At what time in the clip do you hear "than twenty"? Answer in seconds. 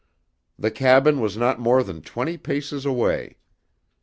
1.83-2.35